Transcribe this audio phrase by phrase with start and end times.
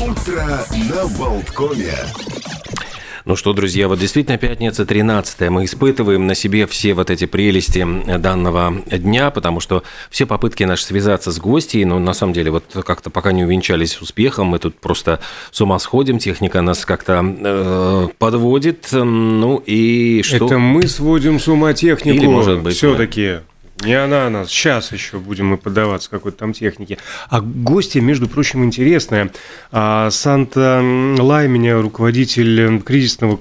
[0.00, 1.94] Утро на Болткоме.
[3.26, 7.86] Ну что, друзья, вот действительно пятница 13 Мы испытываем на себе все вот эти прелести
[8.18, 12.64] данного дня, потому что все попытки наши связаться с гостьей, ну, на самом деле, вот
[12.86, 15.20] как-то пока не увенчались успехом, мы тут просто
[15.50, 20.46] с ума сходим, техника нас как-то э, подводит, ну и что...
[20.46, 22.16] Это мы сводим с ума технику.
[22.16, 23.40] Или, может быть, все-таки.
[23.84, 24.44] Не она, она.
[24.46, 26.98] Сейчас еще будем мы поддаваться какой-то там технике.
[27.30, 29.30] А гости, между прочим, интересная.
[29.70, 30.82] А, Санта
[31.18, 33.38] Лайменя, руководитель кризисного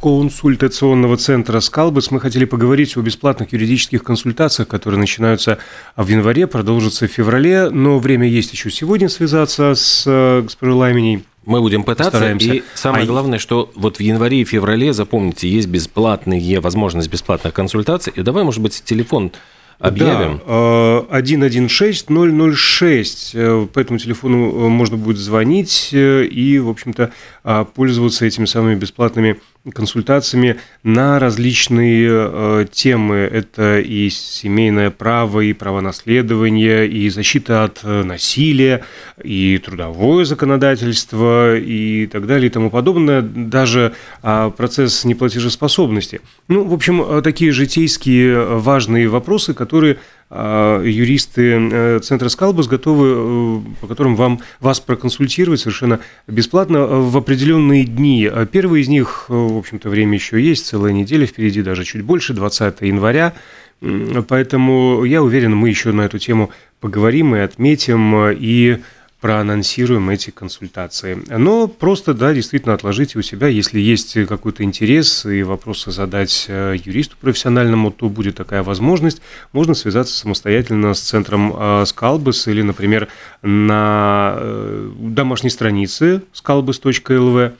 [0.00, 2.10] консультационного центра «Скалбас».
[2.10, 5.58] Мы хотели поговорить о бесплатных юридических консультациях, которые начинаются
[5.96, 11.24] в январе, продолжатся в феврале, но время есть еще сегодня связаться с э, госпожой Лайменей.
[11.44, 12.18] Мы будем пытаться.
[12.18, 12.54] Стараемся.
[12.54, 17.54] И самое а главное, что вот в январе и феврале, запомните, есть бесплатные, возможность бесплатных
[17.54, 18.12] консультаций.
[18.14, 19.32] И давай, может быть, телефон
[19.78, 20.40] объявим?
[20.46, 21.06] Да,
[21.68, 23.30] 116 э, 006.
[23.34, 27.12] Э, по этому телефону э, можно будет звонить и, в общем-то,
[27.74, 29.40] пользоваться этими самыми бесплатными
[29.74, 33.16] консультациями на различные темы.
[33.16, 38.84] Это и семейное право, и право наследования, и защита от насилия,
[39.22, 43.22] и трудовое законодательство, и так далее, и тому подобное.
[43.22, 46.20] Даже процесс неплатежеспособности.
[46.48, 49.98] Ну, в общем, такие житейские важные вопросы, которые а,
[50.30, 57.84] юристы э, Центра Скалбас готовы, э, по которым вам, вас проконсультировать совершенно бесплатно в определенные
[57.84, 58.30] дни.
[58.52, 62.34] Первый из них, э, в общем-то, время еще есть, целая неделя впереди, даже чуть больше,
[62.34, 63.32] 20 января.
[63.80, 66.50] Поэтому я уверен, мы еще на эту тему
[66.80, 68.78] поговорим и отметим, и
[69.20, 71.18] проанонсируем эти консультации.
[71.28, 76.76] Но просто, да, действительно отложите у себя, если есть какой-то интерес и вопросы задать э,
[76.84, 79.20] юристу профессиональному, то будет такая возможность.
[79.52, 83.08] Можно связаться самостоятельно с центром э, Скалбас или, например,
[83.42, 87.54] на э, домашней странице scalbus.lv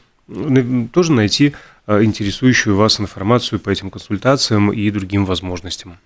[0.92, 1.54] тоже найти
[1.86, 5.96] интересующую вас информацию по этим консультациям и другим возможностям.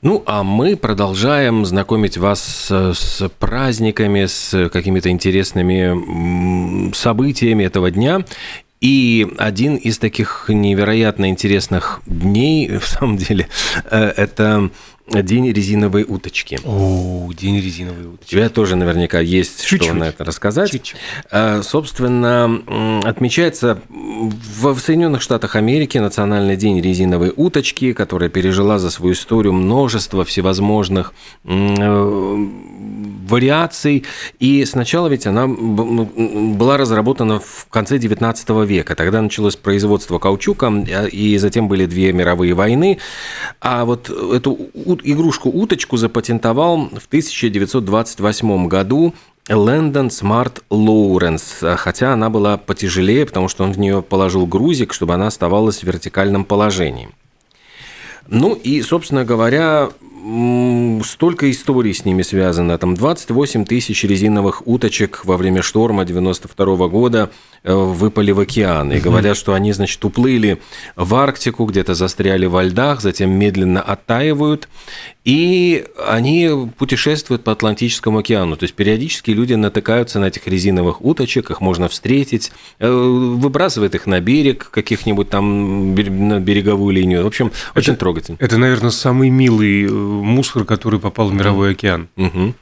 [0.00, 8.24] Ну, а мы продолжаем знакомить вас с, праздниками, с какими-то интересными событиями этого дня.
[8.82, 13.48] И один из таких невероятно интересных дней, в самом деле,
[13.90, 14.70] э, это
[15.08, 16.60] День резиновой уточки.
[16.64, 18.34] О, день резиновой уточки.
[18.34, 19.88] У тебя тоже наверняка есть Чуть-чуть.
[19.88, 20.70] что на это рассказать.
[20.70, 20.96] Чуть-чуть.
[21.30, 22.62] А, собственно,
[23.04, 30.24] отмечается в Соединенных Штатах Америки Национальный день резиновой уточки, которая пережила за свою историю множество
[30.24, 31.12] всевозможных
[31.44, 32.36] э,
[33.28, 34.04] вариаций.
[34.38, 38.94] И сначала ведь она была разработана в конце XIX века.
[38.94, 42.98] Тогда началось производство каучука, а, и затем были две мировые войны.
[43.60, 44.58] А вот эту
[45.02, 49.14] игрушку-уточку запатентовал в 1928 году
[49.48, 55.14] Лэндон Смарт Лоуренс, хотя она была потяжелее, потому что он в нее положил грузик, чтобы
[55.14, 57.08] она оставалась в вертикальном положении.
[58.28, 59.90] Ну и, собственно говоря,
[61.02, 62.76] столько историй с ними связано.
[62.78, 67.30] Там 28 тысяч резиновых уточек во время шторма 92 года
[67.64, 68.92] выпали в океан.
[68.92, 70.60] И говорят, что они, значит, уплыли
[70.96, 74.68] в Арктику, где-то застряли во льдах, затем медленно оттаивают.
[75.24, 78.56] И они путешествуют по Атлантическому океану.
[78.56, 84.06] То есть периодически люди натыкаются на этих резиновых уточек, их можно встретить, э, выбрасывает их
[84.06, 87.22] на берег, каких-нибудь там на береговую линию.
[87.22, 88.36] В общем, очень это, трогательно.
[88.40, 92.08] Это, наверное, самый милый э, мусор, который попал в мировой океан.
[92.16, 92.54] Угу.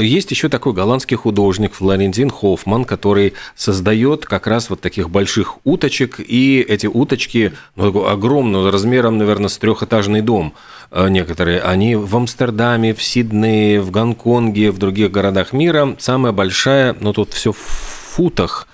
[0.00, 6.20] Есть еще такой голландский художник Флорентин Хоффман, который создает как раз вот таких больших уточек,
[6.20, 10.54] и эти уточки, ну, огромного размером, наверное, с трехэтажный дом
[10.92, 15.96] э, некоторые, они в Амстердаме, в Сиднее, в Гонконге, в других городах мира.
[15.98, 18.68] Самая большая, но ну, тут все в футах,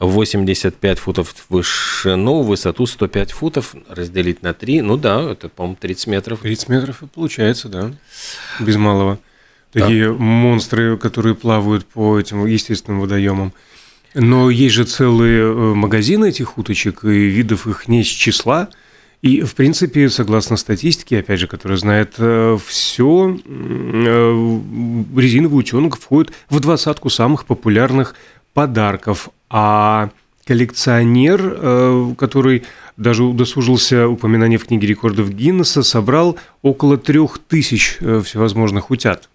[0.00, 6.06] 85 футов в вышину, высоту 105 футов, разделить на 3, ну да, это, по-моему, 30
[6.06, 6.40] метров.
[6.40, 7.92] 30 метров и получается, да,
[8.60, 9.18] без малого.
[9.72, 10.12] Такие да.
[10.12, 13.52] монстры, которые плавают по этим естественным водоемам.
[14.14, 18.68] Но есть же целые э, магазины этих уточек, и видов их не с числа.
[19.20, 24.60] И, в принципе, согласно статистике, опять же, которая знает э, все, э,
[25.16, 28.14] резиновый утенок входит в двадцатку самых популярных
[28.54, 29.28] подарков.
[29.50, 30.10] А
[30.46, 32.64] коллекционер, который
[32.96, 39.28] даже удосужился упоминания в книге рекордов Гиннесса, собрал около трех тысяч всевозможных утят.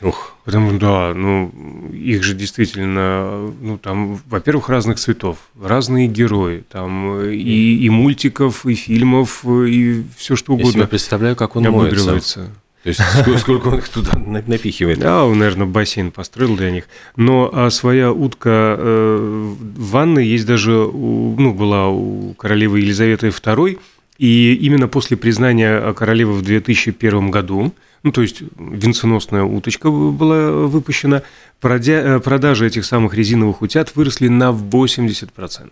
[0.00, 0.34] Ух.
[0.44, 1.50] Потому да, ну,
[1.92, 8.74] их же действительно, ну, там, во-первых, разных цветов, разные герои, там, и, и мультиков, и
[8.74, 10.68] фильмов, и все что угодно.
[10.68, 12.50] Я себе представляю, как он моется.
[12.82, 13.00] То есть
[13.40, 14.98] сколько он их туда напихивает?
[14.98, 16.84] Да, он, наверное, бассейн построил для них.
[17.16, 23.28] Но а своя утка э, в ванной есть даже, у, ну, была у королевы Елизаветы
[23.28, 23.78] II,
[24.18, 27.72] и именно после признания королевы в 2001 году,
[28.04, 31.22] ну, то есть венценосная уточка была выпущена,
[31.62, 35.70] э, продажи этих самых резиновых утят выросли на 80%.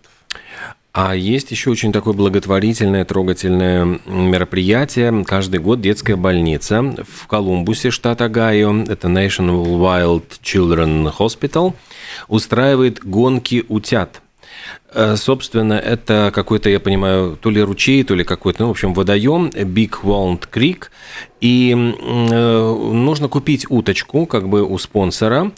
[0.93, 5.23] А есть еще очень такое благотворительное, трогательное мероприятие.
[5.25, 11.75] Каждый год детская больница в Колумбусе, штат Огайо, это National Wild Children Hospital,
[12.27, 14.22] устраивает гонки утят.
[14.93, 18.93] Э, собственно, это какой-то, я понимаю, то ли ручей, то ли какой-то, ну, в общем,
[18.93, 20.85] водоем, Big Walnut Creek.
[21.41, 25.51] И э, нужно купить уточку, как бы у спонсора,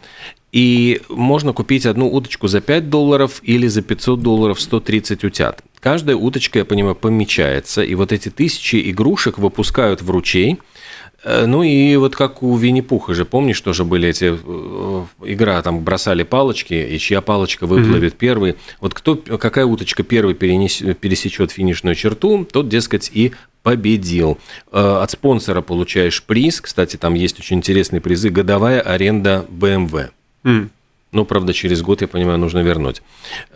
[0.51, 5.61] и можно купить одну уточку за 5 долларов или за 500 долларов 130 утят.
[5.79, 10.59] Каждая уточка, я понимаю, помечается, и вот эти тысячи игрушек выпускают в ручей–
[11.05, 15.83] Э, ну и вот как у Винни-Пуха же, помнишь, тоже были эти э, игра, там
[15.83, 18.18] бросали палочки, и чья палочка выплывет mm-hmm.
[18.18, 18.56] первый.
[18.80, 23.33] Вот кто, какая уточка первый перенес, пересечет финишную черту, тот, дескать, и
[23.63, 24.38] победил.
[24.72, 26.62] Э, от спонсора получаешь приз.
[26.62, 28.30] Кстати, там есть очень интересные призы.
[28.30, 30.12] Годовая аренда BMW.
[30.44, 30.69] Mm.
[31.12, 33.01] Ну, правда, через год, я понимаю, нужно вернуть.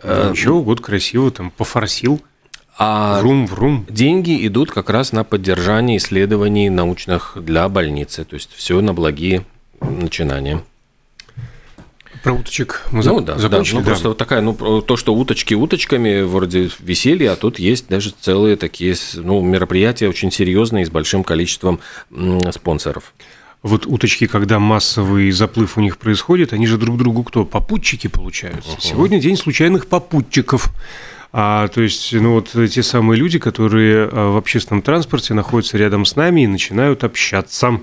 [0.02, 2.20] Ну, ничего, год красиво, там, пофорсил.
[2.82, 3.84] А врум, врум.
[3.90, 8.24] деньги идут как раз на поддержание исследований научных для больницы.
[8.24, 9.44] То есть все на благие
[9.82, 10.62] начинания.
[12.22, 13.74] Про уточек мы ну, да, закончили.
[13.74, 13.90] Да, ну, да.
[13.90, 18.56] просто вот такая, ну, то, что уточки уточками, вроде веселья, а тут есть даже целые
[18.56, 21.80] такие ну, мероприятия очень серьезные с большим количеством
[22.50, 23.12] спонсоров.
[23.62, 27.44] Вот уточки, когда массовый заплыв у них происходит, они же друг другу кто?
[27.44, 28.70] Попутчики получаются.
[28.70, 28.80] Uh-huh.
[28.80, 30.72] Сегодня день случайных попутчиков.
[31.32, 36.04] А, то есть, ну вот те самые люди, которые а, в общественном транспорте находятся рядом
[36.04, 37.80] с нами и начинают общаться.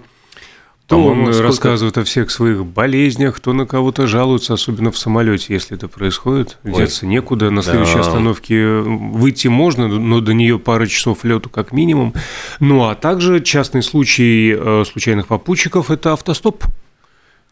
[0.87, 1.43] То он сколько...
[1.43, 6.59] рассказывает о всех своих болезнях, то на кого-то жалуются, особенно в самолете, если это происходит.
[6.63, 6.75] Ой.
[6.75, 7.49] Деться некуда.
[7.49, 8.01] На следующей да.
[8.01, 12.13] остановке выйти можно, но до нее пара часов лету как минимум.
[12.61, 16.63] Ну а также частный случай э, случайных попутчиков– это автостоп.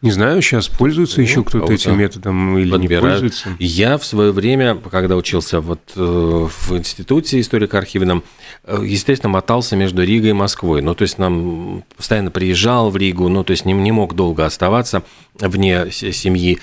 [0.02, 3.04] Не знаю, сейчас пользуется ну, еще кто-то этим методом или подбирают.
[3.04, 3.56] не пользуется.
[3.60, 8.24] Я в свое время, когда учился вот э, в институте историко-архивном,
[8.66, 10.82] э, естественно, мотался между Ригой и Москвой.
[10.82, 14.46] Ну, то есть нам постоянно приезжал в Ригу, ну, то есть не, не мог долго
[14.46, 15.02] оставаться
[15.40, 16.60] вне семьи.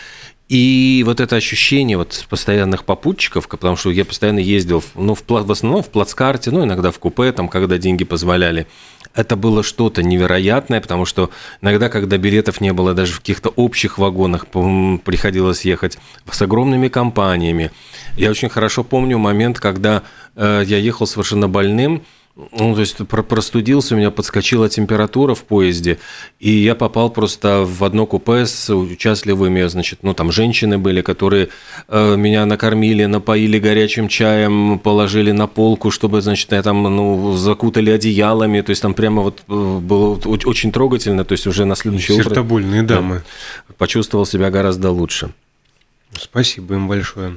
[0.52, 5.50] И вот это ощущение вот постоянных попутчиков, потому что я постоянно ездил, ну, в, в
[5.50, 8.66] основном в плацкарте, ну, иногда в купе, там, когда деньги позволяли.
[9.14, 11.30] Это было что-то невероятное, потому что
[11.60, 15.98] иногда, когда билетов не было даже в каких-то общих вагонах, приходилось ехать
[16.30, 17.70] с огромными компаниями.
[18.16, 20.02] Я очень хорошо помню момент, когда
[20.34, 22.02] э, я ехал совершенно больным,
[22.34, 25.98] ну, то есть простудился, у меня подскочила температура в поезде,
[26.40, 31.50] и я попал просто в одно купе с участливыми, значит, ну, там женщины были, которые
[31.88, 37.90] э, меня накормили, напоили горячим чаем, положили на полку, чтобы, значит, я там, ну, закутали
[37.90, 42.16] одеялами, то есть там прямо вот э, было очень трогательно, то есть уже на следующее
[42.16, 42.30] утро...
[42.30, 43.22] Сердобольные дамы.
[43.68, 45.30] Да, почувствовал себя гораздо лучше.
[46.14, 47.36] Спасибо им большое.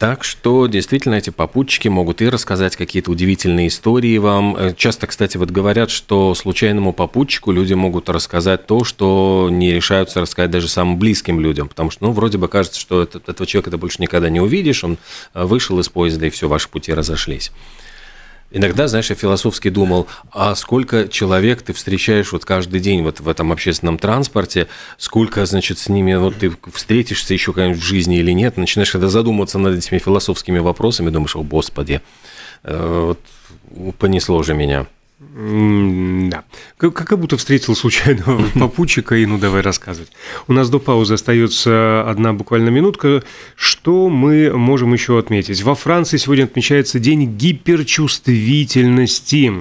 [0.00, 4.56] Так что действительно эти попутчики могут и рассказать какие-то удивительные истории вам.
[4.56, 10.22] Э, часто, кстати, вот говорят, что случайному попутчику люди могут рассказать то, что не решаются
[10.22, 13.72] рассказать даже самым близким людям, потому что, ну, вроде бы кажется, что этот, этого человека
[13.72, 14.96] ты больше никогда не увидишь, он
[15.34, 17.52] э, вышел из поезда, и все, ваши пути разошлись.
[18.52, 23.28] Иногда, знаешь, я философски думал, а сколько человек ты встречаешь вот каждый день вот в
[23.28, 24.66] этом общественном транспорте,
[24.98, 29.08] сколько, значит, с ними вот ты встретишься еще когда-нибудь в жизни или нет, начинаешь когда
[29.08, 32.00] задумываться над этими философскими вопросами, думаешь, о, Господи,
[32.64, 33.14] э,
[33.70, 34.86] вот понесло же меня.
[35.20, 36.44] Да.
[36.78, 40.10] Как, будто встретил случайного попутчика, и ну давай рассказывать.
[40.48, 43.22] У нас до паузы остается одна буквально минутка.
[43.54, 45.62] Что мы можем еще отметить?
[45.62, 49.52] Во Франции сегодня отмечается День гиперчувствительности.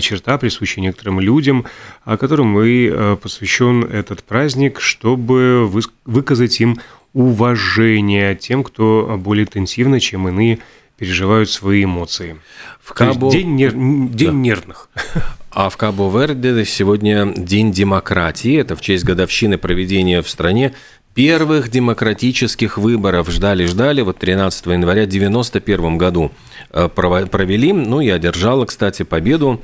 [0.00, 1.66] Черта, присущая некоторым людям,
[2.04, 5.70] о котором и э, посвящен этот праздник, чтобы
[6.04, 6.80] выказать им
[7.12, 10.58] уважение тем, кто более интенсивно, чем иные
[10.96, 12.38] переживают свои эмоции.
[12.80, 13.30] В Кабо...
[13.30, 13.72] День, нер...
[13.72, 14.32] день да.
[14.32, 14.88] нервных.
[15.50, 18.58] А в Кабо-Верде сегодня День демократии.
[18.58, 20.74] Это в честь годовщины проведения в стране
[21.14, 23.30] первых демократических выборов.
[23.30, 24.02] Ждали-ждали.
[24.02, 26.32] Вот 13 января 1991 году
[26.70, 27.72] э, провели.
[27.72, 29.60] Ну и одержала, кстати, победу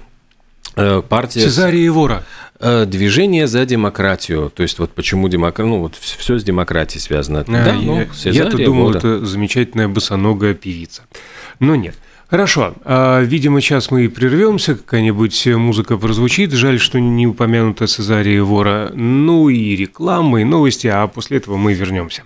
[0.74, 1.40] партия...
[1.40, 2.24] Цезария Евора.
[2.62, 4.52] Э, движение за демократию.
[4.54, 5.68] То есть вот почему демократия...
[5.68, 7.40] Ну вот все с демократией связано.
[7.40, 11.02] А, да, ну, я, я-то думал, это замечательная босоногая певица.
[11.58, 11.96] Но нет.
[12.28, 12.74] Хорошо.
[12.84, 16.52] А, видимо, сейчас мы и прервемся, какая-нибудь музыка прозвучит.
[16.52, 18.92] Жаль, что не упомянута Цезария Вора.
[18.94, 22.24] Ну и рекламы, и новости, а после этого мы вернемся.